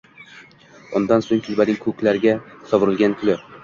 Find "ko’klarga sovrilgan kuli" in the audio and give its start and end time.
1.87-3.43